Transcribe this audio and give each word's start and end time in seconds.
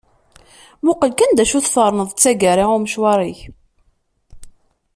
Muqel 0.85 1.11
kan 1.17 1.31
d 1.37 1.39
acu 1.43 1.59
tferneḍ 1.65 2.09
d 2.11 2.17
tagara 2.21 2.65
i 2.65 2.71
umecwar-ik. 2.75 3.39